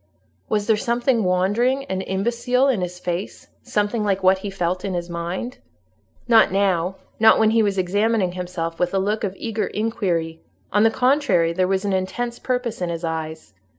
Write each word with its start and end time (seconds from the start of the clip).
Was 0.49 0.65
there 0.65 0.75
something 0.77 1.23
wandering 1.23 1.85
and 1.85 2.01
imbecile 2.07 2.67
in 2.67 2.81
his 2.81 2.97
face—something 2.97 4.03
like 4.03 4.23
what 4.23 4.39
he 4.39 4.49
felt 4.49 4.83
in 4.83 4.95
his 4.95 5.11
mind? 5.11 5.59
Not 6.27 6.51
now; 6.51 6.95
not 7.19 7.37
when 7.37 7.51
he 7.51 7.61
was 7.61 7.77
examining 7.77 8.31
himself 8.31 8.79
with 8.79 8.95
a 8.95 8.97
look 8.97 9.23
of 9.23 9.35
eager 9.37 9.67
inquiry: 9.67 10.41
on 10.73 10.81
the 10.81 10.89
contrary, 10.89 11.53
there 11.53 11.67
was 11.67 11.85
an 11.85 11.93
intense 11.93 12.39
purpose 12.39 12.81
in 12.81 12.89
his 12.89 13.03
eyes. 13.03 13.53